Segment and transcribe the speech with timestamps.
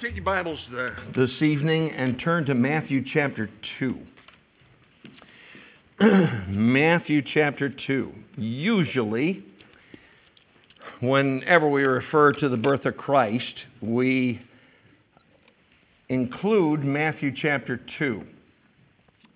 [0.00, 0.58] take your Bibles
[1.14, 3.98] this evening and turn to Matthew chapter 2.
[6.48, 8.10] Matthew chapter 2.
[8.38, 9.44] Usually,
[11.02, 13.44] whenever we refer to the birth of Christ,
[13.82, 14.40] we
[16.08, 18.22] include Matthew chapter 2.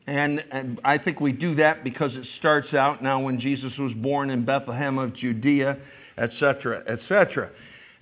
[0.07, 3.93] And, and, I think we do that because it starts out now when Jesus was
[3.97, 5.77] born in Bethlehem of Judea,
[6.17, 7.51] etc., etc.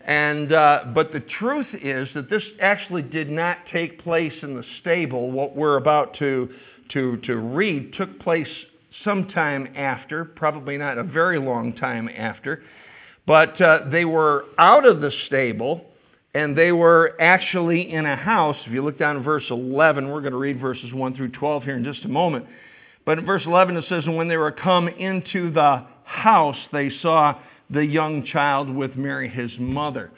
[0.07, 4.65] And, uh, but the truth is that this actually did not take place in the
[4.81, 5.31] stable.
[5.31, 6.49] What we're about to,
[6.93, 8.49] to, to read took place
[9.05, 12.63] sometime after, probably not a very long time after.
[13.27, 15.85] But uh, they were out of the stable
[16.35, 18.57] and they were actually in a house.
[18.67, 21.63] If you look down at verse 11, we're going to read verses 1 through 12
[21.63, 22.47] here in just a moment.
[23.05, 26.91] But in verse 11 it says, And when they were come into the house, they
[27.03, 27.39] saw
[27.73, 30.11] the young child with Mary, his mother.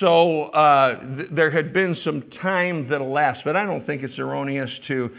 [0.00, 4.18] So uh, th- there had been some time that elapsed, but I don't think it's
[4.18, 5.10] erroneous to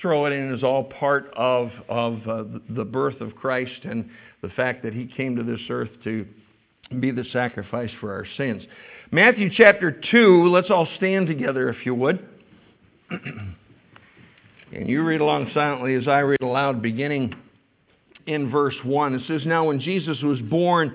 [0.00, 4.08] throw it in as all part of, of uh, the birth of Christ and
[4.42, 6.26] the fact that he came to this earth to
[7.00, 8.62] be the sacrifice for our sins.
[9.10, 12.26] Matthew chapter 2, let's all stand together if you would.
[13.10, 13.54] and
[14.88, 17.34] you read along silently as I read aloud, beginning
[18.26, 19.14] in verse 1.
[19.14, 20.94] It says, Now when Jesus was born,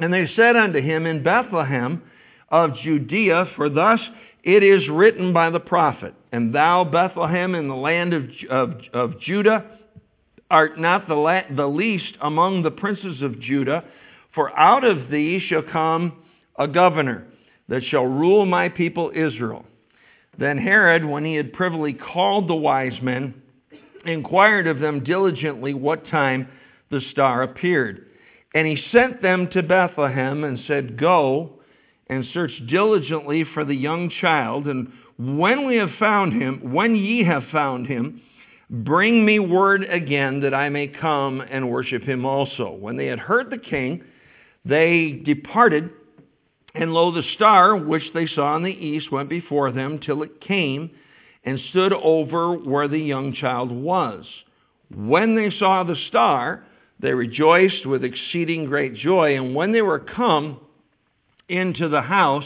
[0.00, 2.02] And they said unto him, In Bethlehem
[2.48, 4.00] of Judea, for thus
[4.42, 9.20] it is written by the prophet, And thou, Bethlehem, in the land of, of, of
[9.20, 9.64] Judah,
[10.50, 13.84] art not the, la- the least among the princes of Judah,
[14.34, 16.22] for out of thee shall come
[16.58, 17.26] a governor
[17.68, 19.64] that shall rule my people Israel.
[20.38, 23.34] Then Herod, when he had privily called the wise men,
[24.04, 26.48] inquired of them diligently what time
[26.90, 28.08] the star appeared.
[28.54, 31.54] And he sent them to Bethlehem and said, Go
[32.08, 37.24] and search diligently for the young child, and when we have found him, when ye
[37.24, 38.20] have found him,
[38.70, 42.72] bring me word again that I may come and worship him also.
[42.72, 44.02] When they had heard the king,
[44.64, 45.90] they departed,
[46.74, 50.40] and lo, the star which they saw in the east went before them till it
[50.40, 50.90] came
[51.44, 54.24] and stood over where the young child was.
[54.94, 56.64] When they saw the star,
[57.00, 59.36] they rejoiced with exceeding great joy.
[59.36, 60.60] And when they were come
[61.48, 62.44] into the house,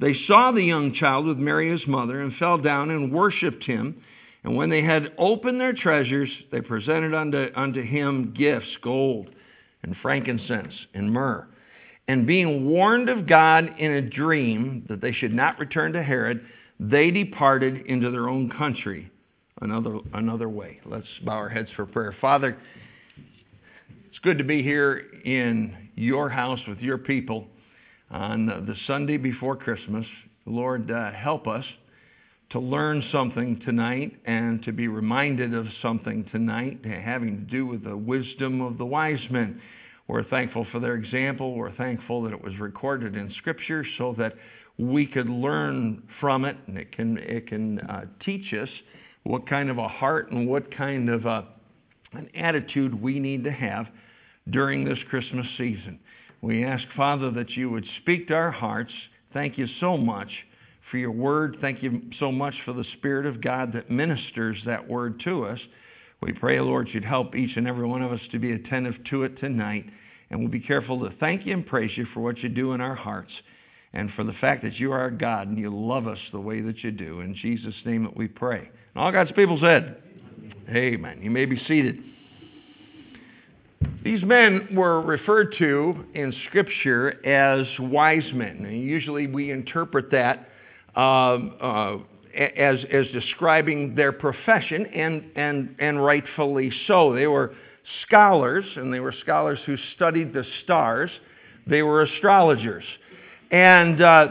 [0.00, 4.02] they saw the young child with Mary his mother, and fell down and worshipped him.
[4.44, 9.30] And when they had opened their treasures, they presented unto, unto him gifts, gold
[9.84, 11.46] and frankincense and myrrh.
[12.08, 16.44] And being warned of God in a dream that they should not return to Herod,
[16.80, 19.10] they departed into their own country
[19.60, 20.80] another, another way.
[20.84, 22.14] Let's bow our heads for prayer.
[22.20, 22.58] Father,
[24.22, 27.44] good to be here in your house with your people
[28.12, 30.06] on the Sunday before Christmas.
[30.46, 31.64] Lord, uh, help us
[32.50, 37.82] to learn something tonight and to be reminded of something tonight having to do with
[37.82, 39.60] the wisdom of the wise men.
[40.06, 41.56] We're thankful for their example.
[41.56, 44.34] We're thankful that it was recorded in Scripture so that
[44.78, 48.68] we could learn from it and it can, it can uh, teach us
[49.24, 51.44] what kind of a heart and what kind of a,
[52.12, 53.88] an attitude we need to have
[54.50, 55.98] during this Christmas season.
[56.40, 58.92] We ask, Father, that you would speak to our hearts.
[59.32, 60.28] Thank you so much
[60.90, 61.56] for your word.
[61.60, 65.58] Thank you so much for the Spirit of God that ministers that word to us.
[66.20, 69.24] We pray, Lord, you'd help each and every one of us to be attentive to
[69.24, 69.86] it tonight.
[70.30, 72.80] And we'll be careful to thank you and praise you for what you do in
[72.80, 73.32] our hearts
[73.92, 76.82] and for the fact that you are God and you love us the way that
[76.82, 77.20] you do.
[77.20, 78.58] In Jesus' name that we pray.
[78.60, 80.02] And all God's people said,
[80.70, 81.20] Amen.
[81.22, 82.02] You may be seated.
[84.04, 88.64] These men were referred to in Scripture as wise men.
[88.64, 90.48] And usually we interpret that
[90.96, 91.98] uh, uh,
[92.34, 97.14] as, as describing their profession, and, and, and rightfully so.
[97.14, 97.54] They were
[98.06, 101.10] scholars, and they were scholars who studied the stars.
[101.68, 102.84] They were astrologers.
[103.52, 104.28] And uh,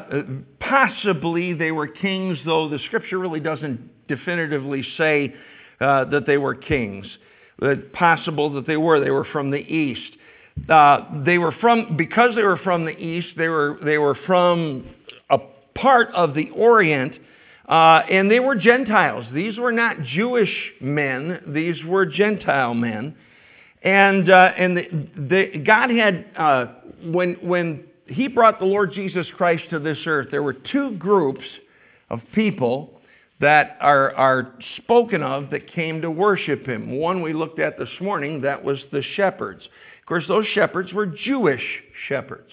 [0.59, 5.33] possibly they were kings, though the Scripture really doesn't definitively say
[5.79, 7.05] uh, that they were kings
[7.93, 8.99] possible that they were.
[8.99, 10.11] They were from the east.
[10.69, 13.29] Uh, they were from because they were from the east.
[13.37, 14.85] They were they were from
[15.29, 15.39] a
[15.75, 17.13] part of the Orient
[17.67, 19.25] Uh, and they were Gentiles.
[19.33, 23.15] These were not Jewish men, these were Gentile men.
[23.83, 26.65] And, uh, and the, the, God had, uh,
[27.03, 31.45] when, when He brought the Lord Jesus Christ to this earth, there were two groups
[32.09, 33.00] of people
[33.41, 36.97] that are, are spoken of that came to worship Him.
[36.97, 39.63] One we looked at this morning, that was the shepherds.
[39.63, 41.63] Of course, those shepherds were Jewish
[42.07, 42.49] shepherds.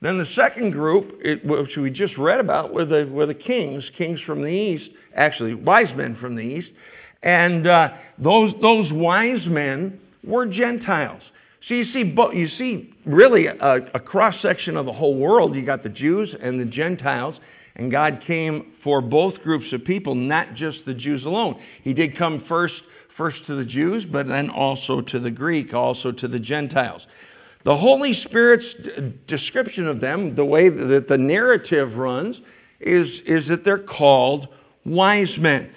[0.00, 3.84] Then the second group, it, which we just read about, were the, were the kings,
[3.98, 6.70] kings from the east, actually wise men from the east.
[7.22, 11.22] And uh, those, those wise men were Gentiles.
[11.68, 15.54] So you see, you see really a, a cross section of the whole world.
[15.54, 17.34] You got the Jews and the Gentiles,
[17.76, 21.60] and God came for both groups of people, not just the Jews alone.
[21.82, 22.74] He did come first,
[23.16, 27.02] first to the Jews, but then also to the Greek, also to the Gentiles.
[27.64, 28.66] The Holy Spirit's
[29.28, 32.36] description of them, the way that the narrative runs,
[32.80, 34.48] is, is that they're called
[34.84, 35.70] wise men.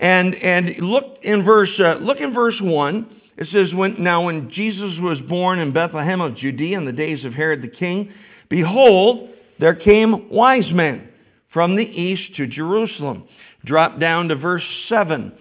[0.00, 3.20] And, and look in verse, uh, look in verse 1.
[3.36, 7.24] It says, when, Now when Jesus was born in Bethlehem of Judea in the days
[7.24, 8.12] of Herod the king,
[8.48, 9.30] behold,
[9.60, 11.07] there came wise men
[11.52, 13.24] from the east to Jerusalem.
[13.64, 15.32] Drop down to verse 7.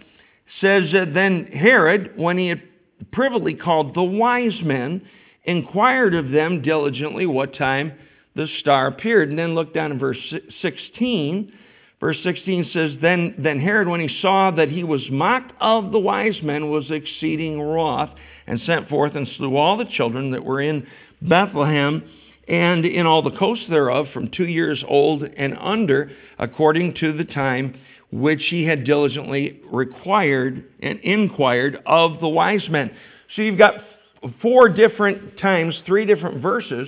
[0.61, 2.61] Says that Then Herod, when he had
[3.11, 5.01] privily called the wise men,
[5.43, 7.93] inquired of them diligently what time
[8.35, 9.29] the star appeared.
[9.29, 10.17] And then look down in verse
[10.61, 11.53] 16.
[11.99, 15.99] Verse 16 says, then, then Herod, when he saw that he was mocked of the
[15.99, 18.11] wise men, was exceeding wroth,
[18.45, 20.85] and sent forth and slew all the children that were in
[21.23, 22.03] Bethlehem
[22.47, 27.25] and in all the coasts thereof, from two years old and under, according to the
[27.25, 27.77] time
[28.11, 32.89] which he had diligently required and inquired of the wise men.
[33.35, 33.73] So you've got
[34.41, 36.87] four different times, three different verses,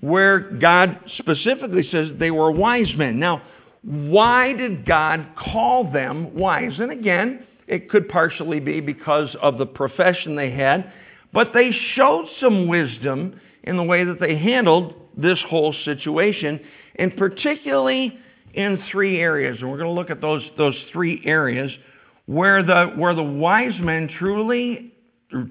[0.00, 3.18] where God specifically says they were wise men.
[3.18, 3.42] Now,
[3.82, 6.78] why did God call them wise?
[6.78, 10.92] And again, it could partially be because of the profession they had,
[11.32, 16.60] but they showed some wisdom in the way that they handled this whole situation,
[16.96, 18.18] and particularly
[18.54, 19.58] in three areas.
[19.60, 21.70] And we're going to look at those, those three areas
[22.26, 24.92] where the, where the wise men truly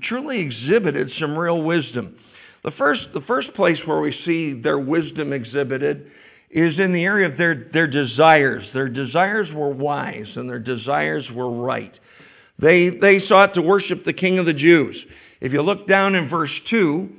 [0.03, 2.15] truly exhibited some real wisdom.
[2.63, 6.11] The first, the first place where we see their wisdom exhibited
[6.51, 8.65] is in the area of their, their desires.
[8.73, 11.94] Their desires were wise and their desires were right.
[12.57, 14.97] They, they sought to worship the King of the Jews.
[15.39, 17.09] If you look down in verse 2,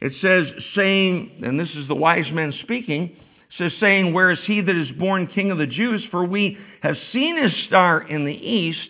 [0.00, 3.16] it says, saying, and this is the wise men speaking,
[3.56, 6.04] says, saying, Where is he that is born King of the Jews?
[6.10, 8.88] For we have seen his star in the east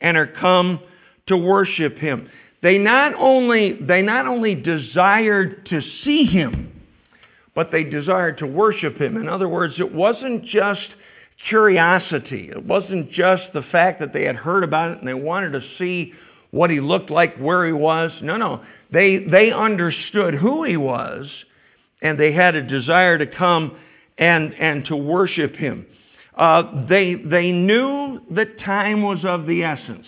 [0.00, 0.80] and are come
[1.26, 2.30] to worship him.
[2.62, 6.72] They not only, they not only desired to see him,
[7.54, 9.16] but they desired to worship him.
[9.16, 10.86] In other words, it wasn't just
[11.48, 12.50] curiosity.
[12.50, 15.62] It wasn't just the fact that they had heard about it and they wanted to
[15.78, 16.12] see
[16.50, 18.12] what he looked like, where he was.
[18.22, 18.62] No, no.
[18.92, 21.26] They, they understood who he was
[22.02, 23.76] and they had a desire to come
[24.18, 25.86] and, and to worship him.
[26.36, 30.06] Uh, they, they knew that time was of the essence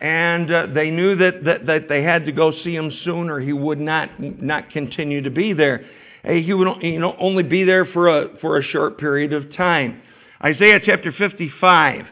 [0.00, 3.40] and uh, they knew that, that, that they had to go see him soon or
[3.40, 5.84] he would not, not continue to be there.
[6.24, 10.02] He would you know, only be there for a, for a short period of time.
[10.44, 12.06] Isaiah chapter 55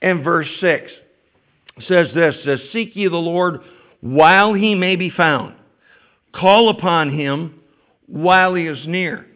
[0.00, 0.90] and verse 6
[1.86, 3.60] says this, says, Seek ye the Lord
[4.02, 5.54] while he may be found.
[6.34, 7.60] Call upon him
[8.06, 9.26] while he is near.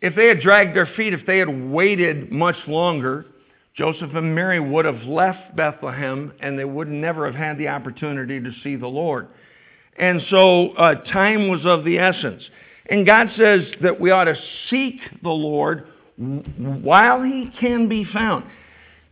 [0.00, 3.26] If they had dragged their feet, if they had waited much longer,
[3.74, 8.40] Joseph and Mary would have left Bethlehem and they would never have had the opportunity
[8.40, 9.28] to see the Lord.
[9.98, 12.42] And so uh, time was of the essence.
[12.90, 14.36] And God says that we ought to
[14.68, 18.44] seek the Lord while he can be found.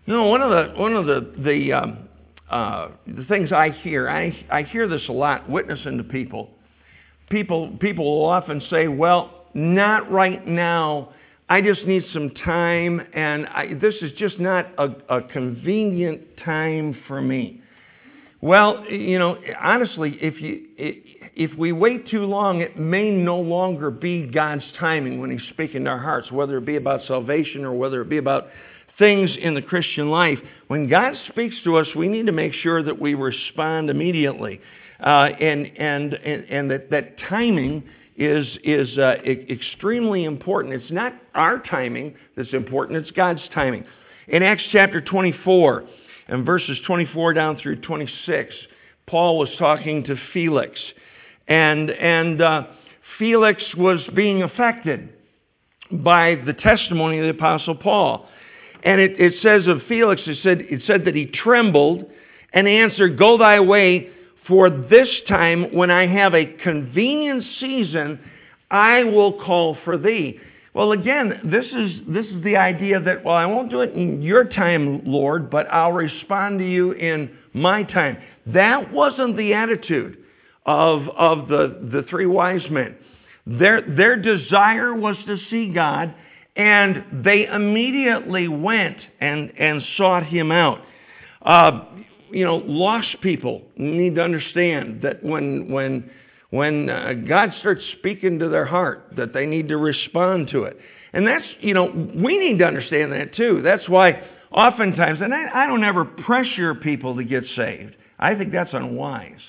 [0.07, 2.09] You know, one of the one of the the, um,
[2.51, 6.51] uh, the things I hear, I I hear this a lot, witnessing to people.
[7.31, 11.11] People people will often say, "Well, not right now.
[11.49, 16.97] I just need some time, and I, this is just not a, a convenient time
[17.09, 17.61] for me.
[18.41, 20.67] Well, you know, honestly, if you
[21.37, 25.85] if we wait too long, it may no longer be God's timing when He's speaking
[25.85, 28.49] to our hearts, whether it be about salvation or whether it be about
[29.01, 30.39] things in the Christian life.
[30.69, 34.61] When God speaks to us, we need to make sure that we respond immediately,
[35.05, 37.83] uh, and and and, and that that timing
[38.17, 40.75] is, is uh, extremely important.
[40.75, 43.85] It's not our timing that's important, it's God's timing.
[44.29, 45.87] In Acts chapter 24,
[46.29, 48.55] and verses 24 down through 26,
[49.07, 50.79] Paul was talking to Felix.
[51.49, 52.67] And, and uh,
[53.19, 55.09] Felix was being affected
[55.91, 58.29] by the testimony of the Apostle Paul.
[58.83, 62.07] And it, it says of Felix, it said, it said that he trembled
[62.53, 64.11] and answered, Go thy way,
[64.47, 68.19] for this time when I have a convenient season,
[68.71, 70.41] I will call for thee.
[70.73, 74.23] Well, again, this is, this is the idea that, well, I won't do it in
[74.23, 78.19] your time, Lord, but I'll respond to you in my time.
[78.47, 80.19] That wasn't the attitude
[80.65, 82.97] of, of the, the three wise men.
[83.47, 86.15] Their, their desire was to see God,
[86.57, 90.81] and they immediately went and, and sought him out.
[91.43, 91.85] Uh,
[92.31, 96.11] you know, lost people need to understand that when, when,
[96.51, 100.77] when uh, God starts speaking to their heart, that they need to respond to it.
[101.13, 103.63] And that's, you know, we need to understand that too.
[103.63, 107.97] That's why oftentimes, and I, I don't ever pressure people to get saved.
[108.19, 109.41] I think that's unwise.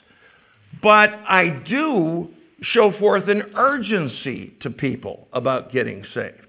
[0.82, 2.30] But I do
[2.64, 6.48] show forth an urgency to people about getting saved.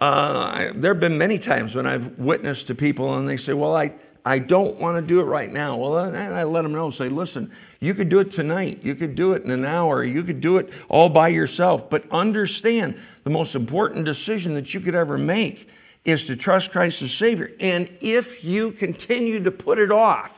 [0.00, 3.52] Uh, I, there have been many times when I've witnessed to people and they say,
[3.52, 3.92] well, I,
[4.24, 5.76] I don't want to do it right now.
[5.76, 7.50] Well, and I let them know, say, listen,
[7.80, 8.80] you could do it tonight.
[8.82, 10.04] You could do it in an hour.
[10.04, 11.82] You could do it all by yourself.
[11.90, 15.66] But understand the most important decision that you could ever make
[16.04, 17.50] is to trust Christ as Savior.
[17.60, 20.30] And if you continue to put it off,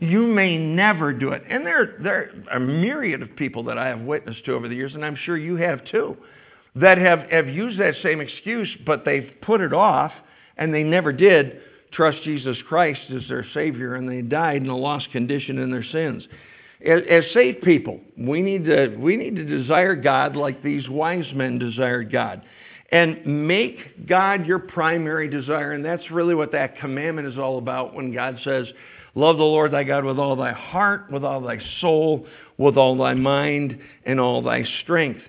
[0.00, 1.42] you may never do it.
[1.48, 4.74] And there, there are a myriad of people that I have witnessed to over the
[4.74, 6.16] years, and I'm sure you have too,
[6.76, 10.12] that have, have used that same excuse, but they've put it off,
[10.56, 11.60] and they never did
[11.92, 15.84] trust Jesus Christ as their Savior, and they died in a lost condition in their
[15.84, 16.24] sins.
[16.84, 21.30] As, as saved people, we need, to, we need to desire God like these wise
[21.34, 22.42] men desired God.
[22.92, 25.72] And make God your primary desire.
[25.72, 28.66] And that's really what that commandment is all about when God says,
[29.16, 32.26] Love the Lord thy God with all thy heart, with all thy soul,
[32.58, 35.20] with all thy mind, and all thy strength.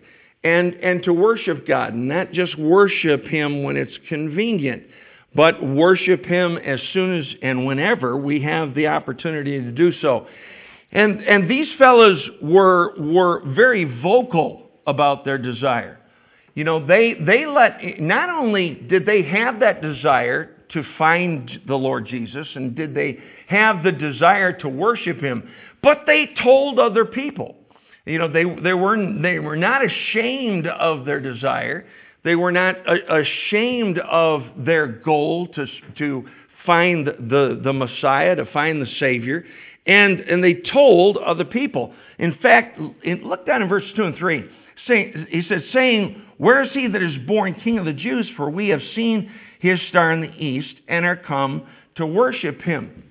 [0.46, 4.84] And, and to worship God, not just worship him when it's convenient,
[5.36, 10.28] but worship him as soon as and whenever we have the opportunity to do so.
[10.92, 16.00] And, and these fellows were, were very vocal about their desire.
[16.54, 21.76] You know, they, they let, not only did they have that desire to find the
[21.76, 25.50] Lord Jesus and did they have the desire to worship him,
[25.82, 27.56] but they told other people.
[28.06, 31.86] You know, they, they, were, they were not ashamed of their desire.
[32.24, 35.66] They were not uh, ashamed of their goal to,
[35.98, 36.26] to
[36.66, 39.46] find the, the Messiah, to find the Savior.
[39.88, 41.94] And, and they told other people.
[42.20, 44.46] In fact, look down in verses 2 and 3.
[44.88, 48.28] Say, he says, saying, Where is he that is born King of the Jews?
[48.36, 53.04] For we have seen his star in the east and are come to worship him.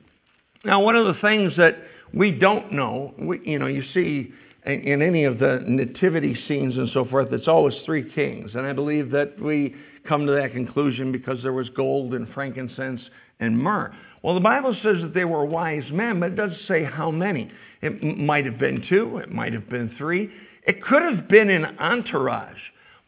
[0.65, 1.77] Now, one of the things that
[2.13, 4.33] we don't know, we, you know, you see
[4.67, 8.53] in, any of the nativity scenes and so forth, it's always three kings.
[8.55, 9.75] And I believe that we
[10.09, 13.01] come to that conclusion because there was gold and frankincense
[13.41, 13.95] and myrrh.
[14.23, 17.51] Well, the Bible says that they were wise men, but it doesn't say how many.
[17.83, 20.31] It might have been two, it might have been three.
[20.67, 22.59] It could have been an entourage.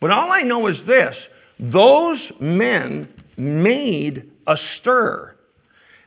[0.01, 1.17] But all I know is this
[1.59, 3.09] those men
[3.39, 5.36] made a stir.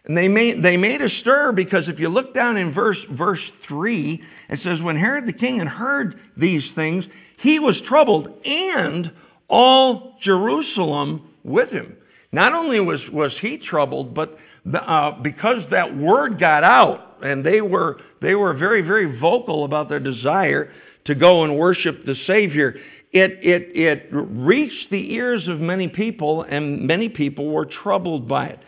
[0.09, 3.39] And they made, they made a stir because if you look down in verse, verse
[3.67, 7.05] 3, it says, When Herod the king had heard these things,
[7.37, 9.11] he was troubled, and
[9.47, 11.95] all Jerusalem with him.
[12.31, 14.35] Not only was, was he troubled, but
[14.73, 19.89] uh, because that word got out, and they were, they were very, very vocal about
[19.89, 20.71] their desire
[21.05, 22.73] to go and worship the Savior,
[23.11, 28.47] it, it, it reached the ears of many people, and many people were troubled by
[28.47, 28.59] it.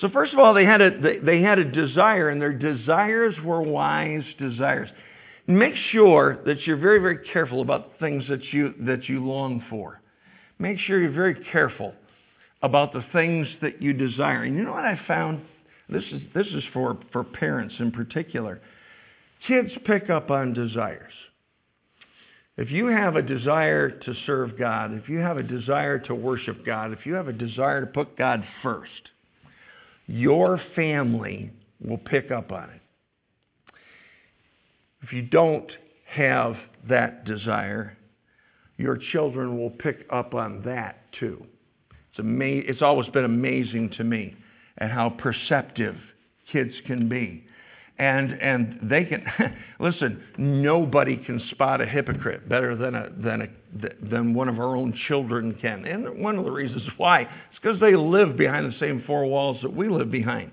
[0.00, 3.62] So first of all, they had a, they had a desire, and their desires were
[3.62, 4.88] wise desires.
[5.46, 10.00] Make sure that you're very, very careful about things that you, that you long for.
[10.58, 11.94] Make sure you're very careful
[12.62, 14.44] about the things that you desire.
[14.44, 15.42] And you know what I found?
[15.88, 18.60] This is, this is for, for parents in particular.
[19.46, 21.12] Kids pick up on desires.
[22.56, 26.64] If you have a desire to serve God, if you have a desire to worship
[26.64, 29.10] God, if you have a desire to put God first,
[30.12, 31.50] your family
[31.82, 32.82] will pick up on it.
[35.00, 35.72] If you don't
[36.06, 36.54] have
[36.86, 37.96] that desire,
[38.76, 41.42] your children will pick up on that too.
[42.10, 44.36] It's, ama- it's always been amazing to me
[44.76, 45.96] at how perceptive
[46.52, 47.46] kids can be.
[47.98, 49.24] And, and they can,
[49.80, 54.76] listen, nobody can spot a hypocrite better than, a, than, a, than one of our
[54.76, 55.84] own children can.
[55.84, 57.28] And one of the reasons why is
[57.60, 60.50] because they live behind the same four walls that we live behind.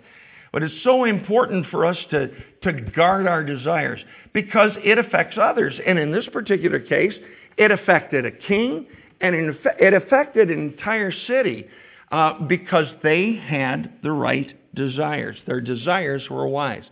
[0.52, 2.30] But it's so important for us to,
[2.64, 4.00] to guard our desires
[4.34, 5.74] because it affects others.
[5.86, 7.14] And in this particular case,
[7.58, 8.88] it affected a king
[9.22, 9.36] and
[9.80, 11.68] it affected an entire city.
[12.12, 15.38] uh, because they had the right desires.
[15.46, 16.84] Their desires were wise.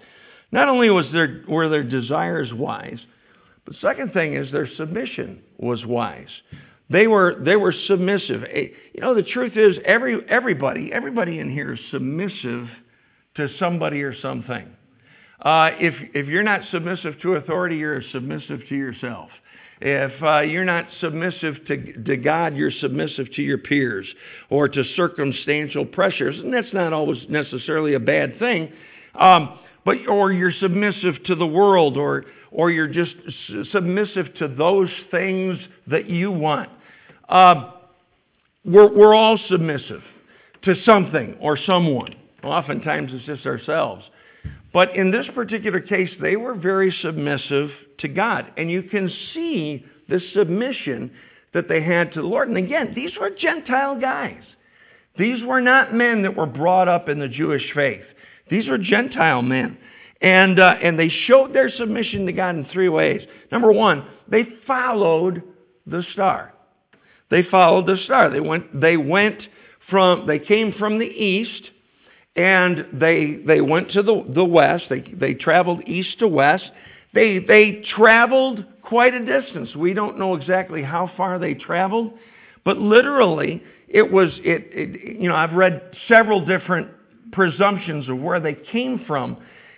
[0.51, 2.99] Not only was their, were their desires wise,
[3.65, 6.29] but second thing is their submission was wise.
[6.89, 8.43] They were, they were submissive.
[8.43, 12.67] Eh, you know, the truth is every, everybody, everybody in here is submissive
[13.35, 14.69] to somebody or something.
[15.41, 19.29] Uh, if, if you're not submissive to authority, you're submissive to yourself.
[19.79, 24.07] If uh, you're not submissive to, to God, you're submissive to your peers
[24.49, 26.35] or to circumstantial pressures.
[26.39, 28.71] And that's not always necessarily a bad thing.
[29.13, 33.15] Um, but, or you're submissive to the world or, or you're just
[33.71, 36.69] submissive to those things that you want.
[37.29, 37.71] Uh,
[38.65, 40.01] we're, we're all submissive
[40.63, 42.13] to something or someone.
[42.43, 44.03] Oftentimes it's just ourselves.
[44.73, 48.51] But in this particular case, they were very submissive to God.
[48.57, 51.11] And you can see the submission
[51.53, 52.49] that they had to the Lord.
[52.49, 54.43] And again, these were Gentile guys.
[55.17, 58.03] These were not men that were brought up in the Jewish faith.
[58.49, 59.77] These were Gentile men.
[60.21, 63.21] And, uh, and they showed their submission to God in three ways.
[63.51, 65.43] Number one, they followed
[65.85, 66.53] the star.
[67.29, 68.29] They followed the star.
[68.29, 69.41] They went, they went
[69.89, 71.69] from, they came from the east
[72.35, 74.85] and they, they went to the, the west.
[74.89, 76.65] They, they traveled east to west.
[77.13, 79.75] They, they traveled quite a distance.
[79.75, 82.13] We don't know exactly how far they traveled,
[82.63, 86.89] but literally it was, it, it, you know, I've read several different
[87.31, 89.37] presumptions of where they came from.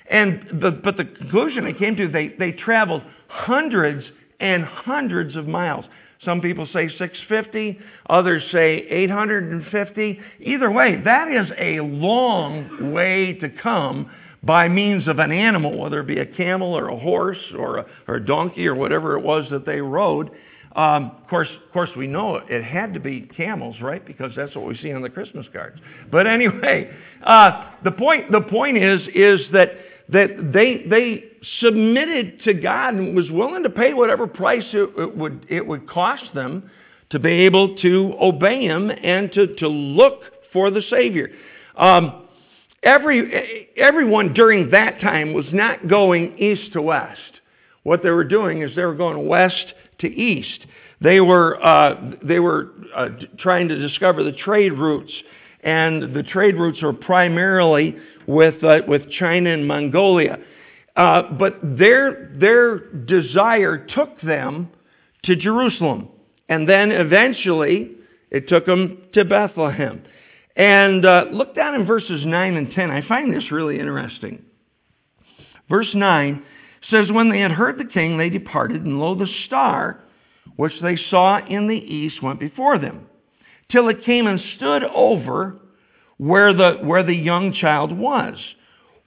[0.09, 4.03] And the, but the conclusion I came to, they, they traveled hundreds
[4.39, 5.85] and hundreds of miles.
[6.25, 7.79] Some people say 650,
[8.09, 10.19] others say 850.
[10.41, 14.11] Either way, that is a long way to come
[14.43, 17.85] by means of an animal, whether it be a camel or a horse or a,
[18.07, 20.31] or a donkey or whatever it was that they rode.
[20.75, 24.05] Um, of course, of course, we know it had to be camels, right?
[24.05, 25.79] Because that's what we see on the Christmas cards.
[26.11, 26.91] But anyway,
[27.23, 29.71] uh, the point the point is is that
[30.09, 31.23] that they they
[31.59, 35.89] submitted to God and was willing to pay whatever price it, it would it would
[35.89, 36.69] cost them
[37.09, 40.21] to be able to obey Him and to to look
[40.53, 41.29] for the Savior.
[41.75, 42.27] Um,
[42.83, 47.19] every everyone during that time was not going east to west.
[47.83, 50.65] What they were doing is they were going west to east.
[51.01, 55.11] They were uh, they were uh, trying to discover the trade routes,
[55.63, 57.95] and the trade routes are primarily
[58.29, 60.37] with, uh, with China and Mongolia.
[60.95, 64.69] Uh, but their, their desire took them
[65.23, 66.09] to Jerusalem.
[66.47, 67.91] And then eventually
[68.31, 70.03] it took them to Bethlehem.
[70.55, 72.91] And uh, look down in verses 9 and 10.
[72.91, 74.43] I find this really interesting.
[75.69, 76.43] Verse 9
[76.89, 80.01] says, When they had heard the king, they departed, and lo, the star
[80.55, 83.07] which they saw in the east went before them,
[83.71, 85.55] till it came and stood over
[86.17, 88.35] where the, where the young child was.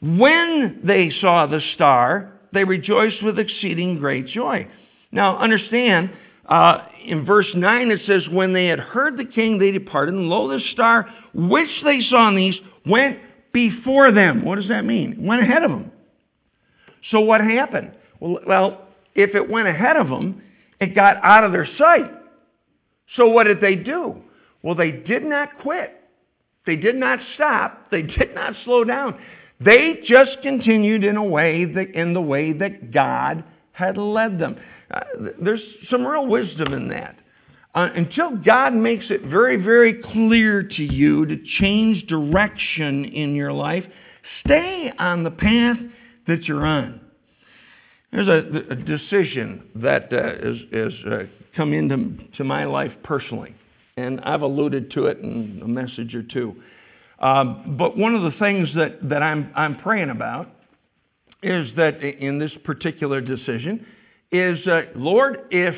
[0.00, 4.66] When they saw the star, they rejoiced with exceeding great joy.
[5.10, 6.10] Now, understand,
[6.46, 10.28] uh, in verse 9 it says, When they had heard the king, they departed, and
[10.28, 13.18] lo, the star which they saw in the east went
[13.52, 14.44] before them.
[14.44, 15.24] What does that mean?
[15.24, 15.92] Went ahead of them.
[17.10, 17.92] So what happened?
[18.20, 20.42] Well, if it went ahead of them,
[20.80, 22.10] it got out of their sight.
[23.16, 24.16] So what did they do?
[24.62, 25.98] Well, they did not quit.
[26.66, 27.90] They did not stop.
[27.90, 29.18] They did not slow down.
[29.60, 34.56] They just continued in a way that, in the way that God had led them.
[34.92, 35.00] Uh,
[35.40, 37.16] there's some real wisdom in that.
[37.74, 43.52] Uh, until God makes it very, very clear to you to change direction in your
[43.52, 43.84] life,
[44.44, 45.78] stay on the path
[46.26, 47.00] that you're on.
[48.12, 53.54] There's a, a decision that uh, has uh, come into to my life personally
[53.96, 56.54] and I've alluded to it in a message or two.
[57.18, 60.48] Um, but one of the things that, that I'm, I'm praying about
[61.42, 63.86] is that in this particular decision
[64.30, 65.74] is, uh, Lord, if,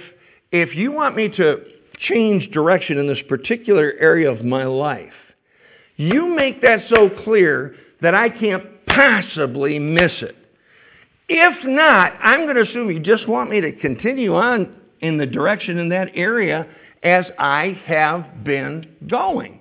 [0.52, 1.64] if you want me to
[1.98, 5.12] change direction in this particular area of my life,
[5.96, 10.36] you make that so clear that I can't possibly miss it.
[11.28, 15.26] If not, I'm going to assume you just want me to continue on in the
[15.26, 16.66] direction in that area
[17.02, 19.60] as I have been going.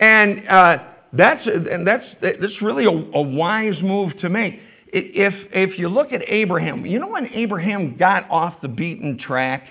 [0.00, 0.78] And uh,
[1.12, 4.58] that's and that's that's really a, a, wise move to make.
[4.88, 9.64] If if you look at Abraham, you know when Abraham got off the beaten track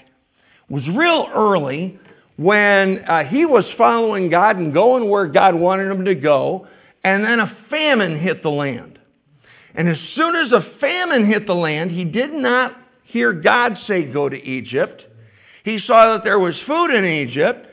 [0.69, 1.99] was real early
[2.37, 6.67] when uh, he was following God and going where God wanted him to go,
[7.03, 8.90] and then a famine hit the land.
[9.75, 14.03] And as soon as a famine hit the land, he did not hear God say,
[14.03, 15.03] Go to Egypt.
[15.63, 17.67] He saw that there was food in Egypt,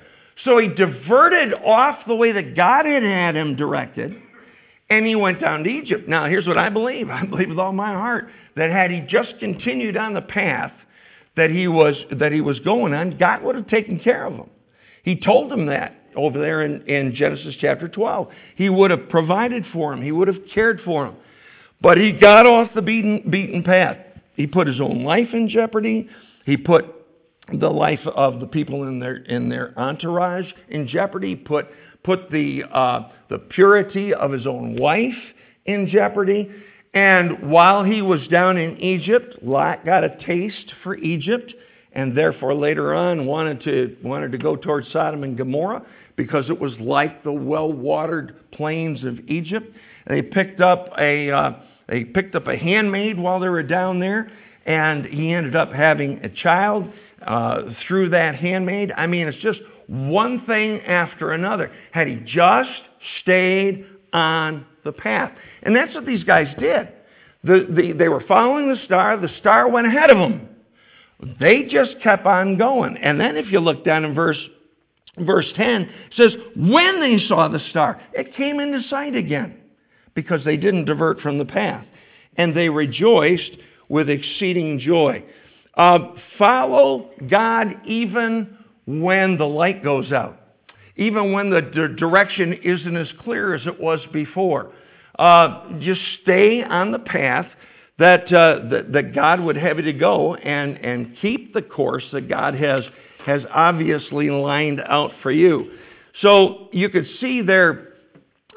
[0.44, 4.14] So he diverted off the way that God had had him directed,
[4.90, 6.08] and he went down to Egypt.
[6.08, 9.38] Now, here's what I believe I believe with all my heart that had he just
[9.40, 10.72] continued on the path
[11.36, 14.50] that he was, that he was going on, God would have taken care of him.
[15.04, 18.28] He told him that over there in, in Genesis chapter 12.
[18.56, 21.14] He would have provided for him, he would have cared for him.
[21.80, 23.98] But he got off the beaten, beaten path.
[24.34, 26.08] He put his own life in jeopardy.
[26.44, 26.86] He put
[27.52, 31.36] the life of the people in their in their entourage in jeopardy.
[31.36, 31.66] Put
[32.04, 35.16] put the uh, the purity of his own wife
[35.66, 36.50] in jeopardy.
[36.94, 41.52] And while he was down in Egypt, Lot got a taste for Egypt,
[41.92, 45.82] and therefore later on wanted to wanted to go towards Sodom and Gomorrah
[46.16, 49.66] because it was like the well-watered plains of Egypt.
[50.06, 51.52] And They picked up a uh,
[51.88, 54.30] they picked up a handmaid while they were down there,
[54.66, 56.88] and he ended up having a child
[57.26, 58.92] uh, through that handmaid.
[58.96, 61.72] I mean, it's just one thing after another.
[61.92, 62.70] Had he just
[63.22, 66.88] stayed on the path, and that's what these guys did.
[67.44, 69.16] The, the, they were following the star.
[69.18, 70.48] The star went ahead of them.
[71.40, 72.96] They just kept on going.
[72.96, 74.38] And then if you look down in verse
[75.18, 79.57] verse 10, it says, when they saw the star, it came into sight again
[80.18, 81.86] because they didn't divert from the path.
[82.36, 83.52] And they rejoiced
[83.88, 85.22] with exceeding joy.
[85.74, 85.98] Uh,
[86.36, 90.40] follow God even when the light goes out,
[90.96, 94.72] even when the d- direction isn't as clear as it was before.
[95.20, 97.46] Uh, just stay on the path
[98.00, 102.04] that, uh, that, that God would have you to go and, and keep the course
[102.12, 102.82] that God has,
[103.24, 105.78] has obviously lined out for you.
[106.22, 107.87] So you could see there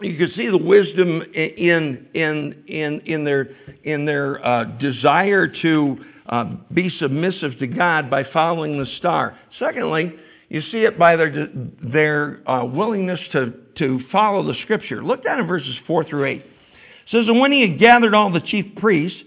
[0.04, 3.50] you can see the wisdom in in in in their
[3.84, 9.38] in their uh, desire to uh, be submissive to God by following the star.
[9.60, 10.14] Secondly,
[10.50, 11.50] you see it by their
[11.82, 15.04] their uh, willingness to to follow the Scripture.
[15.04, 16.42] Look down in verses four through eight.
[16.42, 19.18] It says, and when he had gathered all the chief priests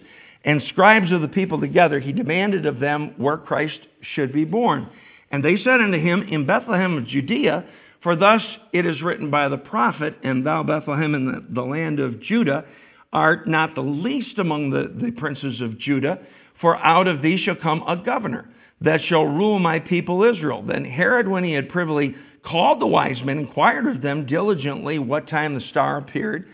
[0.44, 3.78] and scribes of the people together, he demanded of them where Christ
[4.14, 4.88] should be born.
[5.30, 7.64] And they said unto him, In Bethlehem of Judea.
[8.04, 11.98] For thus it is written by the prophet, And thou, Bethlehem, in the, the land
[11.98, 12.66] of Judah,
[13.14, 16.18] art not the least among the, the princes of Judah,
[16.60, 18.46] for out of thee shall come a governor
[18.82, 20.62] that shall rule my people Israel.
[20.62, 22.14] Then Herod, when he had privily
[22.44, 26.46] called the wise men, inquired of them diligently what time the star appeared,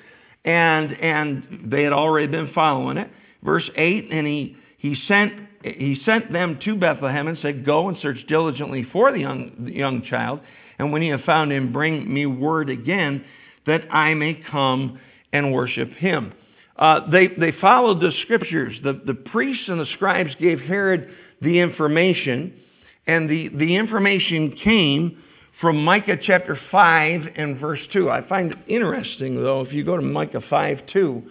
[0.44, 3.10] and and they had already been following it.
[3.42, 5.32] Verse eight, and he he sent
[5.64, 9.72] he sent them to Bethlehem and said, Go and search diligently for the young the
[9.72, 10.40] young child
[10.80, 13.22] and when he have found him, bring me word again
[13.66, 14.98] that I may come
[15.30, 16.32] and worship him.
[16.74, 18.78] Uh, they, they followed the scriptures.
[18.82, 21.10] The, the priests and the scribes gave Herod
[21.42, 22.54] the information,
[23.06, 25.22] and the, the information came
[25.60, 28.08] from Micah chapter 5 and verse 2.
[28.10, 31.22] I find it interesting, though, if you go to Micah 5 2,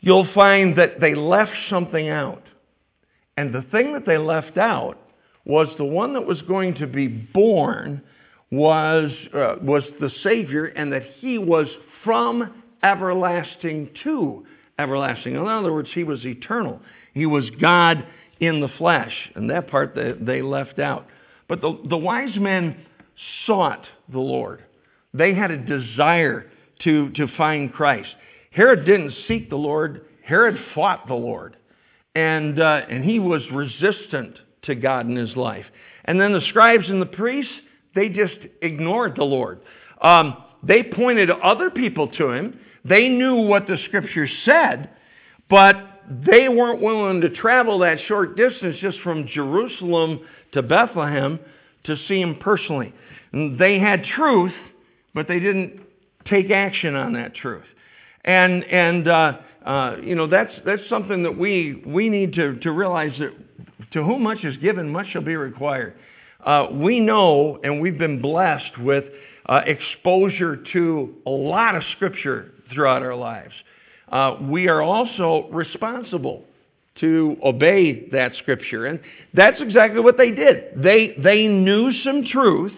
[0.00, 2.42] you'll find that they left something out.
[3.36, 4.98] And the thing that they left out
[5.44, 8.02] was the one that was going to be born
[8.56, 11.66] was, uh, was the Savior and that he was
[12.02, 14.44] from everlasting to
[14.78, 15.34] everlasting.
[15.34, 16.80] In other words, he was eternal.
[17.14, 18.06] He was God
[18.40, 19.12] in the flesh.
[19.34, 21.06] And that part they, they left out.
[21.48, 22.84] But the, the wise men
[23.46, 24.64] sought the Lord.
[25.12, 26.50] They had a desire
[26.82, 28.08] to, to find Christ.
[28.50, 31.56] Herod didn't seek the Lord, Herod fought the Lord.
[32.14, 35.66] And, uh, and he was resistant to God in his life.
[36.04, 37.52] And then the scribes and the priests,
[37.94, 39.60] they just ignored the Lord.
[40.00, 42.58] Um, they pointed other people to him.
[42.84, 44.90] They knew what the scripture said,
[45.48, 45.76] but
[46.26, 50.20] they weren't willing to travel that short distance just from Jerusalem
[50.52, 51.38] to Bethlehem
[51.84, 52.92] to see him personally.
[53.32, 54.52] And they had truth,
[55.14, 55.80] but they didn't
[56.26, 57.64] take action on that truth.
[58.24, 59.32] And and uh,
[59.64, 63.32] uh, you know that's that's something that we we need to to realize that
[63.92, 65.94] to whom much is given, much shall be required
[66.44, 69.04] uh, we know and we've been blessed with
[69.46, 73.52] uh, exposure to a lot of Scripture throughout our lives.
[74.10, 76.44] Uh, we are also responsible
[77.00, 78.86] to obey that Scripture.
[78.86, 79.00] And
[79.32, 80.82] that's exactly what they did.
[80.82, 82.72] They, they knew some truth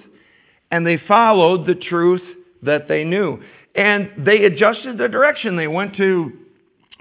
[0.70, 2.22] and they followed the truth
[2.62, 3.42] that they knew.
[3.74, 5.56] And they adjusted their direction.
[5.56, 6.32] They went to,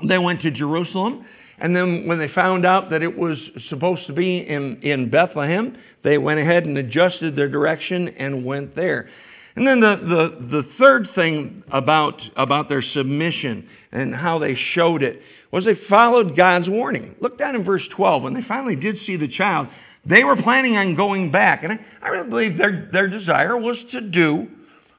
[0.08, 1.26] they went to Jerusalem.
[1.58, 3.38] And then when they found out that it was
[3.70, 8.76] supposed to be in, in Bethlehem, they went ahead and adjusted their direction and went
[8.76, 9.10] there.
[9.56, 15.02] And then the, the, the third thing about, about their submission and how they showed
[15.02, 17.16] it was they followed God's warning.
[17.22, 18.24] Look down in verse 12.
[18.24, 19.68] When they finally did see the child,
[20.06, 21.64] They were planning on going back.
[21.64, 24.48] And I, I really believe their, their desire was to do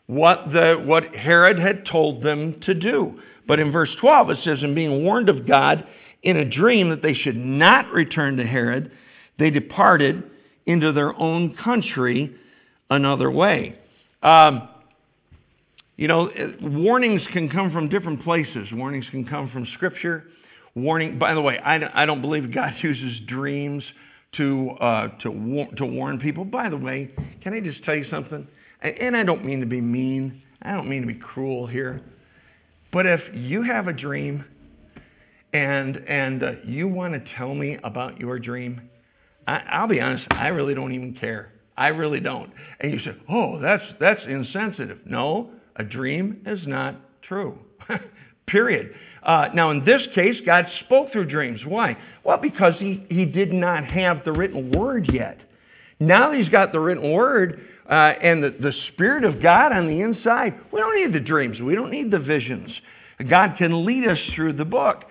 [0.06, 3.20] what, the, what Herod had told them to do.
[3.46, 5.86] But in verse 12, it says, And being warned of God
[6.26, 8.90] in a dream that they should not return to Herod,
[9.38, 10.24] they departed
[10.66, 12.34] into their own country
[12.90, 13.78] another way.
[14.24, 14.68] Um,
[15.96, 16.28] you know,
[16.60, 18.66] warnings can come from different places.
[18.72, 20.24] Warnings can come from Scripture.
[20.74, 23.84] Warning, by the way, I, I don't believe God uses dreams
[24.36, 26.44] to, uh, to, to warn people.
[26.44, 27.08] By the way,
[27.40, 28.48] can I just tell you something?
[28.82, 32.02] And I don't mean to be mean, I don't mean to be cruel here.
[32.92, 34.44] But if you have a dream
[35.52, 38.88] and, and uh, you want to tell me about your dream,
[39.46, 41.52] I, I'll be honest, I really don't even care.
[41.76, 42.50] I really don't.
[42.80, 44.98] And you say, oh, that's, that's insensitive.
[45.04, 47.58] No, a dream is not true.
[48.46, 48.94] Period.
[49.22, 51.60] Uh, now, in this case, God spoke through dreams.
[51.66, 51.96] Why?
[52.24, 55.40] Well, because he, he did not have the written word yet.
[55.98, 59.86] Now that he's got the written word uh, and the, the Spirit of God on
[59.86, 61.60] the inside, we don't need the dreams.
[61.60, 62.70] We don't need the visions.
[63.28, 65.04] God can lead us through the book.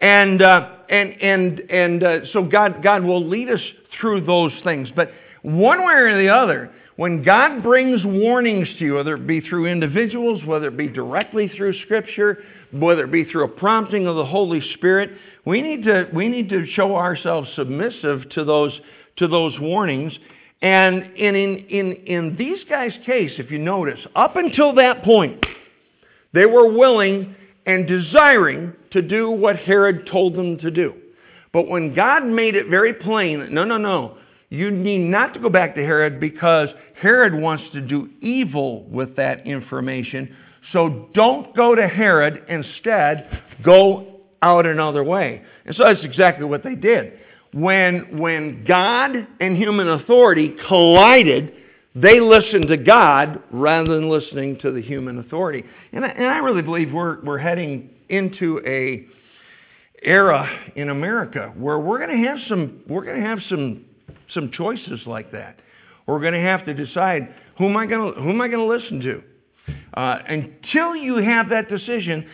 [0.00, 3.60] And, uh, and, and, and uh, so God, God will lead us
[4.00, 4.88] through those things.
[4.94, 5.10] But
[5.42, 9.66] one way or the other, when God brings warnings to you, whether it be through
[9.66, 14.24] individuals, whether it be directly through Scripture, whether it be through a prompting of the
[14.24, 15.10] Holy Spirit,
[15.44, 18.78] we need to, we need to show ourselves submissive to those,
[19.16, 20.12] to those warnings.
[20.62, 25.44] And in, in, in, in these guys' case, if you notice, up until that point,
[26.34, 27.34] they were willing
[27.64, 30.94] and desiring to do what Herod told them to do.
[31.52, 34.18] But when God made it very plain that no, no, no,
[34.50, 36.68] you need not to go back to Herod because
[37.00, 40.34] Herod wants to do evil with that information.
[40.72, 42.44] So don't go to Herod.
[42.48, 45.42] Instead, go out another way.
[45.66, 47.14] And so that's exactly what they did.
[47.52, 51.52] When, when God and human authority collided,
[51.94, 55.64] they listen to God rather than listening to the human authority.
[55.92, 59.06] And I, and I really believe we're, we're heading into a
[60.02, 63.84] era in America where we're going to have some we're going to have some
[64.32, 65.58] some choices like that.
[66.06, 68.66] We're going to have to decide who am I going to who am I going
[68.66, 69.22] to listen to.
[69.94, 72.28] Uh, until you have that decision,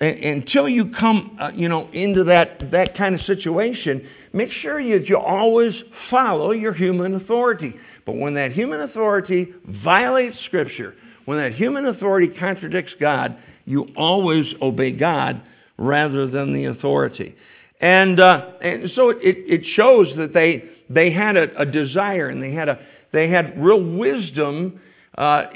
[0.00, 4.98] until you come uh, you know into that that kind of situation, make sure you,
[5.06, 5.74] you always
[6.10, 7.74] follow your human authority.
[8.04, 9.48] But when that human authority
[9.84, 15.42] violates Scripture, when that human authority contradicts God, you always obey God
[15.78, 17.34] rather than the authority.
[17.80, 22.42] And, uh, and so it, it shows that they, they had a, a, desire and
[22.42, 22.78] they had, a,
[23.12, 24.80] they had real wisdom
[25.18, 25.46] uh,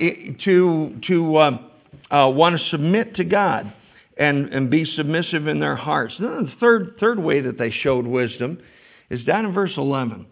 [0.45, 1.59] to, to uh,
[2.11, 3.73] uh want to submit to God
[4.17, 6.15] and, and be submissive in their hearts.
[6.19, 8.59] Then the third, third way that they showed wisdom
[9.11, 10.27] is down in verse 11.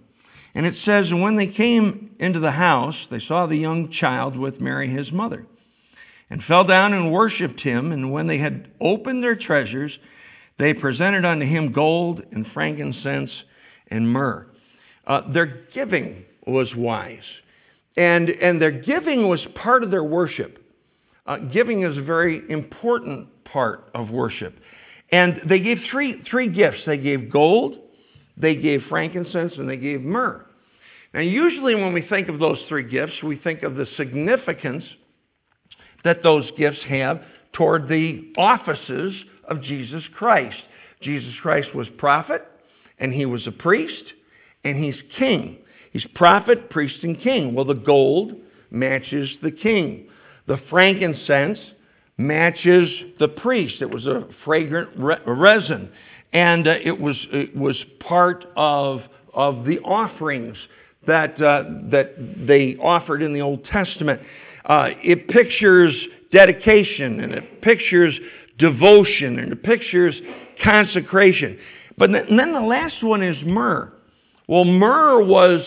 [0.54, 4.36] And it says, And when they came into the house, they saw the young child
[4.36, 5.46] with Mary his mother
[6.30, 7.92] and fell down and worshipped him.
[7.92, 9.92] And when they had opened their treasures,
[10.58, 13.30] they presented unto him gold and frankincense
[13.88, 14.46] and myrrh.
[15.06, 17.18] Uh, their giving was wise.
[17.96, 20.58] And, and their giving was part of their worship.
[21.26, 24.54] Uh, giving is a very important part of worship.
[25.10, 27.76] And they gave three, three gifts they gave gold,
[28.36, 30.44] they gave frankincense, and they gave myrrh.
[31.12, 34.84] Now, usually when we think of those three gifts, we think of the significance
[36.02, 39.14] that those gifts have toward the offices
[39.48, 40.56] of Jesus Christ.
[41.00, 42.42] Jesus Christ was prophet,
[42.98, 44.04] and he was a priest,
[44.64, 45.58] and he's king.
[45.92, 47.54] He's prophet, priest, and king.
[47.54, 48.32] Well, the gold
[48.70, 50.08] matches the king.
[50.46, 51.58] The frankincense
[52.18, 53.76] matches the priest.
[53.80, 54.90] It was a fragrant
[55.26, 55.90] resin,
[56.34, 59.00] and uh, it was it was part of
[59.32, 60.56] of the offerings
[61.06, 62.14] that uh, that
[62.46, 64.20] they offered in the Old Testament.
[64.66, 65.94] Uh, it pictures
[66.32, 68.14] dedication and it pictures
[68.58, 70.14] devotion and it pictures
[70.62, 71.58] consecration.
[71.96, 73.92] But then the last one is myrrh.
[74.48, 75.64] Well, myrrh was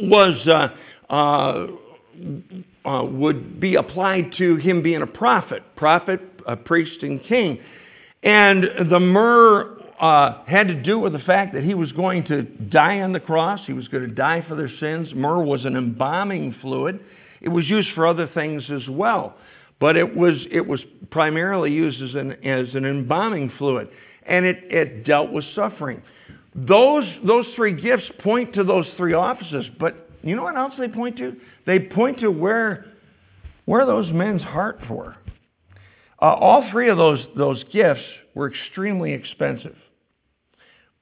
[0.00, 1.66] was uh, uh,
[2.84, 7.60] uh, would be applied to him being a prophet, prophet, a priest, and king,
[8.22, 12.42] and the myrrh uh, had to do with the fact that he was going to
[12.42, 13.60] die on the cross.
[13.66, 15.08] He was going to die for their sins.
[15.14, 17.00] Myrrh was an embalming fluid.
[17.40, 19.36] It was used for other things as well,
[19.80, 23.88] but it was, it was primarily used as an, as an embalming fluid,
[24.26, 26.02] and it, it dealt with suffering.
[26.54, 30.88] Those, those three gifts point to those three offices, but you know what else they
[30.88, 31.36] point to?
[31.66, 32.86] They point to where,
[33.66, 35.16] where those men's hearts were.
[36.20, 38.02] Uh, all three of those, those gifts
[38.34, 39.76] were extremely expensive.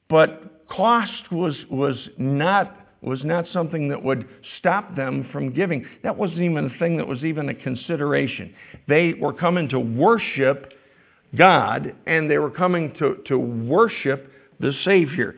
[0.09, 4.27] But cost was, was not was not something that would
[4.59, 5.87] stop them from giving.
[6.03, 8.53] That wasn't even a thing that was even a consideration.
[8.89, 10.73] They were coming to worship
[11.37, 15.37] God and they were coming to, to worship the Savior.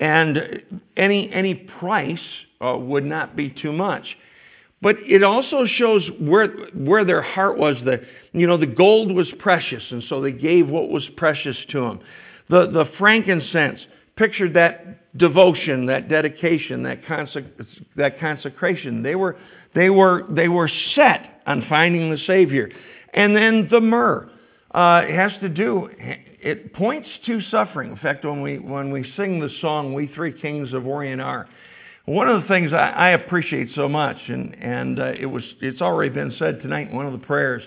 [0.00, 0.62] And
[0.96, 2.20] any, any price
[2.60, 4.04] uh, would not be too much.
[4.80, 7.76] But it also shows where, where their heart was.
[7.84, 8.00] The,
[8.32, 12.00] you know, the gold was precious, and so they gave what was precious to them.
[12.48, 13.80] The, the frankincense
[14.16, 19.02] pictured that devotion, that dedication, that, consec- that consecration.
[19.02, 19.36] They were,
[19.74, 22.70] they, were, they were set on finding the Savior.
[23.14, 24.28] And then the myrrh
[24.72, 27.90] uh, has to do, it points to suffering.
[27.90, 31.48] In fact, when we, when we sing the song, We Three Kings of Orient Are,
[32.08, 35.82] one of the things I, I appreciate so much, and, and uh, it was, it's
[35.82, 37.62] already been said tonight in one of the prayers,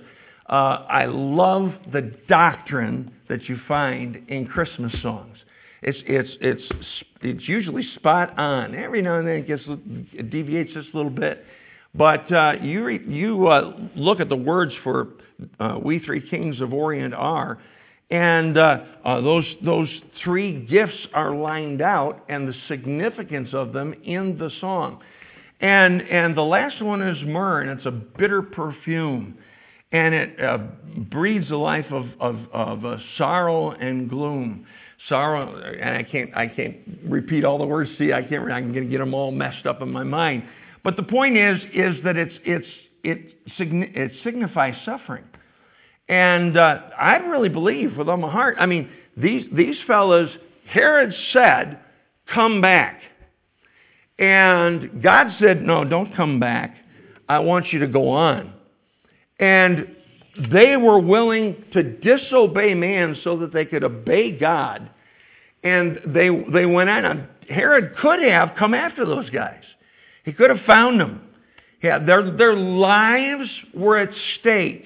[0.50, 5.38] uh, I love the doctrine that you find in Christmas songs.
[5.84, 6.74] It's, it's, it's,
[7.22, 8.76] it's usually spot on.
[8.76, 11.46] Every now and then it, gets, it deviates just a little bit.
[11.94, 15.10] But uh, you, you uh, look at the words for
[15.60, 17.60] uh, We Three Kings of Orient Are,
[18.12, 19.88] and uh, uh, those, those
[20.22, 25.02] three gifts are lined out and the significance of them in the song.
[25.62, 29.38] And, and the last one is myrrh, and it's a bitter perfume.
[29.94, 30.58] And it uh,
[31.10, 34.66] breeds a life of, of, of uh, sorrow and gloom.
[35.08, 37.90] Sorrow, and I can't, I can't repeat all the words.
[37.98, 40.44] See, I can't, I'm going to get them all messed up in my mind.
[40.84, 42.68] But the point is, is that it's, it's,
[43.04, 45.24] it, it signifies suffering.
[46.08, 50.30] And uh, I really believe with all my heart, I mean, these, these fellows,
[50.66, 51.80] Herod said,
[52.34, 53.02] come back.
[54.20, 56.76] And God said, no, don't come back.
[57.28, 58.54] I want you to go on.
[59.40, 59.96] And
[60.52, 64.90] they were willing to disobey man so that they could obey God.
[65.64, 67.28] And they, they went on.
[67.50, 69.64] Herod could have come after those guys.
[70.24, 71.22] He could have found them.
[71.82, 74.10] Yeah, their, their lives were at
[74.40, 74.86] stake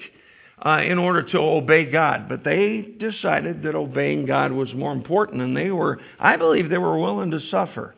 [0.64, 2.28] uh, in order to obey God.
[2.28, 6.78] But they decided that obeying God was more important, and they were, I believe, they
[6.78, 7.94] were willing to suffer,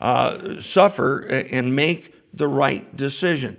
[0.00, 0.38] uh,
[0.74, 3.56] suffer and make the right decision.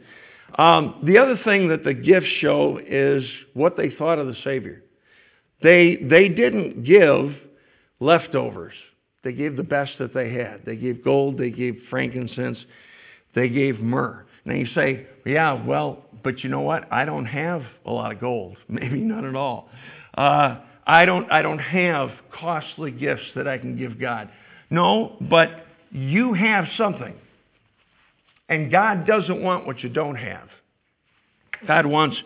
[0.58, 4.84] Um, the other thing that the gifts show is what they thought of the Savior.
[5.64, 7.36] They, they didn't give
[8.00, 8.74] leftovers.
[9.24, 10.62] They gave the best that they had.
[10.66, 12.58] They gave gold, they gave frankincense,
[13.34, 14.26] they gave myrrh.
[14.46, 16.92] Now you say, yeah, well, but you know what?
[16.92, 18.58] I don't have a lot of gold.
[18.68, 19.70] Maybe none at all.
[20.18, 24.30] Uh, I don't, I don't have costly gifts that I can give God.
[24.70, 25.50] No, but
[25.92, 27.14] you have something.
[28.50, 30.50] And God doesn't want what you don't have.
[31.68, 32.18] God wants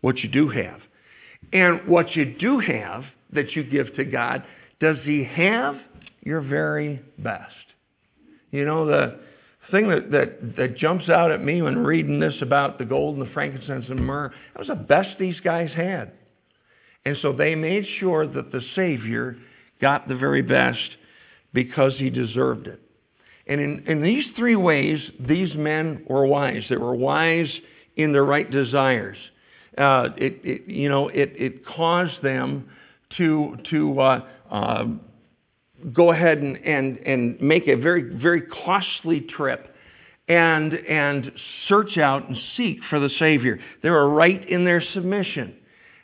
[0.00, 0.80] what you do have.
[1.52, 4.44] And what you do have that you give to God,
[4.80, 5.76] does he have
[6.22, 7.52] your very best?
[8.50, 9.18] You know, the,
[9.70, 13.26] thing that, that, that jumps out at me when reading this about the gold and
[13.26, 16.12] the frankincense and myrrh, that was the best these guys had.
[17.04, 19.36] And so they made sure that the Savior
[19.80, 20.78] got the very best
[21.52, 22.80] because he deserved it.
[23.46, 26.62] And in, in these three ways, these men were wise.
[26.68, 27.52] They were wise
[27.96, 29.18] in their right desires.
[29.76, 32.68] Uh, it, it, you know, it, it caused them
[33.18, 34.84] to, to uh, uh,
[35.92, 39.74] go ahead and, and, and make a very, very costly trip
[40.28, 41.30] and, and
[41.68, 43.58] search out and seek for the Savior.
[43.82, 45.54] They were right in their submission.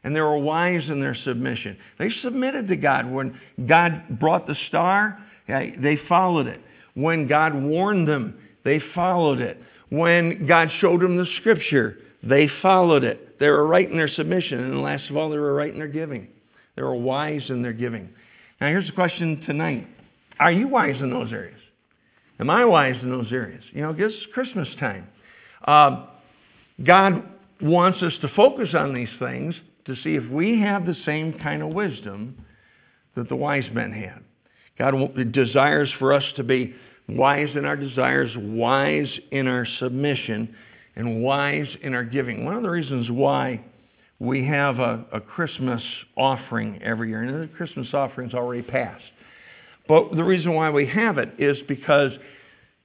[0.03, 1.77] And they were wise in their submission.
[1.99, 3.11] They submitted to God.
[3.11, 3.39] When
[3.69, 6.61] God brought the star, they followed it.
[6.95, 9.61] When God warned them, they followed it.
[9.91, 13.39] When God showed them the scripture, they followed it.
[13.39, 14.61] They were right in their submission.
[14.61, 16.29] And last of all, they were right in their giving.
[16.77, 18.09] They were wise in their giving.
[18.61, 19.87] Now, here's the question tonight
[20.39, 21.61] Are you wise in those areas?
[22.39, 23.63] Am I wise in those areas?
[23.73, 25.09] You know, it's Christmas time.
[25.65, 26.07] Uh,
[26.85, 27.23] God
[27.61, 29.55] wants us to focus on these things
[29.87, 32.45] to see if we have the same kind of wisdom
[33.15, 34.23] that the wise men had.
[34.79, 34.95] God
[35.33, 36.75] desires for us to be
[37.09, 40.55] wise in our desires, wise in our submission,
[40.97, 42.45] and wise in our giving.
[42.45, 43.63] One of the reasons why
[44.21, 45.83] we have a, a Christmas
[46.17, 49.03] offering every year, and the Christmas offering's already passed.
[49.89, 52.13] But the reason why we have it is because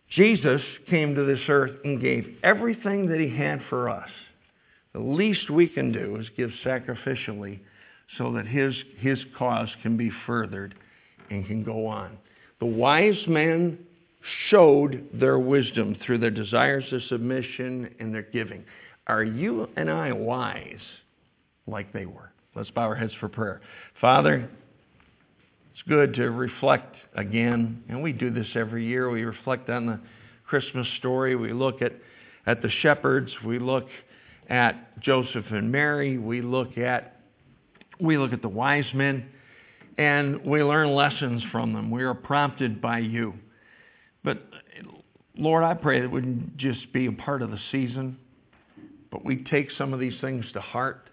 [0.09, 4.09] Jesus came to this earth and gave everything that he had for us.
[4.93, 7.59] The least we can do is give sacrificially
[8.17, 10.73] so that his, his cause can be furthered
[11.29, 12.17] and can go on.
[12.59, 13.77] The wise men
[14.49, 18.63] showed their wisdom through their desires of submission and their giving.
[19.07, 20.79] Are you and I wise?
[21.68, 22.32] Like they were.
[22.55, 23.61] Let's bow our heads for prayer.
[23.99, 24.49] Father,
[25.74, 29.09] it's good to reflect again, and we do this every year.
[29.09, 29.99] We reflect on the
[30.47, 31.36] Christmas story.
[31.36, 31.93] We look at,
[32.45, 33.32] at the shepherds.
[33.45, 33.88] We look
[34.49, 36.18] at Joseph and Mary.
[36.18, 37.20] We look at,
[37.99, 39.26] we look at the wise men
[39.97, 41.89] and we learn lessons from them.
[41.89, 43.34] We are prompted by you.
[44.24, 44.43] But
[45.38, 48.18] Lord, I pray that it wouldn't just be a part of the season,
[49.11, 51.09] but we take some of these things to heart.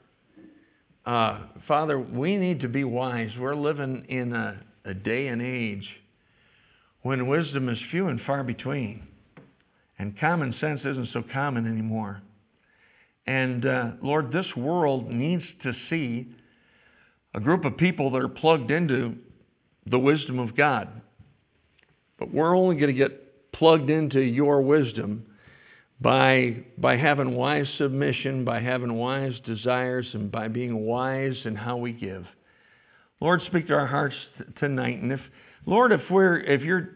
[1.05, 3.30] Uh, Father, we need to be wise.
[3.38, 5.88] We're living in a, a day and age
[7.03, 9.03] when wisdom is few and far between,
[9.98, 12.22] and common sense isn't so common anymore.
[13.26, 16.28] And uh, Lord, this world needs to see
[17.34, 19.16] a group of people that are plugged into
[19.86, 20.88] the wisdom of God.
[22.18, 25.26] But we're only going to get plugged into your wisdom
[26.03, 31.76] by, by having wise submission, by having wise desires, and by being wise in how
[31.76, 32.26] we give.
[33.20, 34.16] Lord, speak to our hearts
[34.59, 35.00] tonight.
[35.00, 35.20] And if,
[35.64, 36.90] Lord, if we're, if you're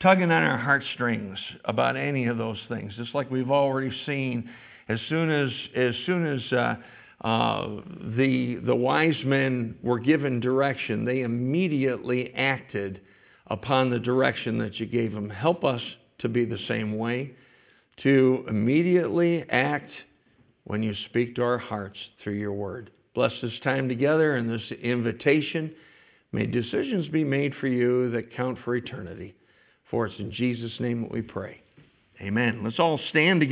[0.00, 4.50] tugging on our heartstrings about any of those things, just like we've already seen,
[4.88, 6.74] as soon as, as soon as, uh,
[7.26, 7.80] uh,
[8.16, 13.00] the, the wise men were given direction, they immediately acted
[13.46, 15.30] upon the direction that you gave them.
[15.30, 15.80] Help us
[16.18, 17.32] to be the same way,
[18.02, 19.90] to immediately act
[20.64, 22.90] when you speak to our hearts through your word.
[23.14, 25.72] Bless this time together and this invitation.
[26.32, 29.34] May decisions be made for you that count for eternity.
[29.90, 31.60] For it's in Jesus' name that we pray.
[32.20, 32.62] Amen.
[32.64, 33.50] Let's all stand together.